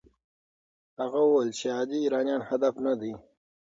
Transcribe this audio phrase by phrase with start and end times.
[0.99, 3.11] هغه وویل عادي ایرانیان هدف نه دي.